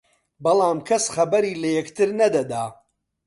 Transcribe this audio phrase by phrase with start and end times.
[0.43, 2.63] بەڵام کەس خەبەری لە یەکتر نەدەدا